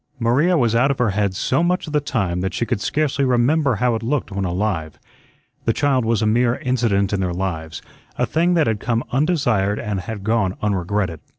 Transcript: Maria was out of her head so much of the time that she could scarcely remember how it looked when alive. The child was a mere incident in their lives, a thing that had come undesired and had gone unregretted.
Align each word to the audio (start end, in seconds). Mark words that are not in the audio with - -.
Maria 0.17 0.57
was 0.57 0.73
out 0.73 0.89
of 0.89 0.97
her 0.97 1.11
head 1.11 1.35
so 1.35 1.61
much 1.61 1.85
of 1.85 1.93
the 1.93 1.99
time 2.01 2.41
that 2.41 2.55
she 2.55 2.65
could 2.65 2.81
scarcely 2.81 3.23
remember 3.23 3.75
how 3.75 3.93
it 3.93 4.01
looked 4.01 4.31
when 4.31 4.45
alive. 4.45 4.97
The 5.65 5.73
child 5.73 6.05
was 6.05 6.23
a 6.23 6.25
mere 6.25 6.55
incident 6.55 7.13
in 7.13 7.19
their 7.19 7.33
lives, 7.35 7.83
a 8.17 8.25
thing 8.25 8.55
that 8.55 8.65
had 8.65 8.79
come 8.79 9.03
undesired 9.11 9.77
and 9.79 9.99
had 9.99 10.23
gone 10.23 10.55
unregretted. 10.59 11.19